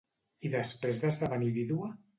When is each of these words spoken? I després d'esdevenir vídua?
I 0.49 0.51
després 0.55 1.03
d'esdevenir 1.05 1.55
vídua? 1.61 1.97